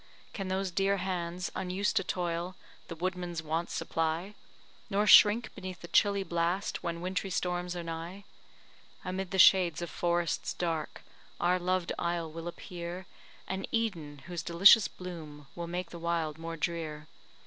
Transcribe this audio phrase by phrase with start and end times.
[0.33, 2.55] Can those dear hands, unused to toil,
[2.87, 4.33] The woodman's wants supply,
[4.89, 8.23] Nor shrink beneath the chilly blast When wintry storms are nigh?
[9.05, 11.03] Amid the shades of forests dark,
[11.39, 13.05] Our loved isle will appear
[13.47, 17.05] An Eden, whose delicious bloom Will make the wild more drear.